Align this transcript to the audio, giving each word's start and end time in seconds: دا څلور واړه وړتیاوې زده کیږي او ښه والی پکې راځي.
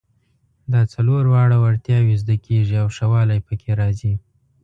دا 0.73 0.81
څلور 0.93 1.23
واړه 1.33 1.57
وړتیاوې 1.63 2.15
زده 2.21 2.35
کیږي 2.45 2.75
او 2.81 2.87
ښه 2.95 3.05
والی 3.13 3.39
پکې 3.47 3.71
راځي. 3.79 4.13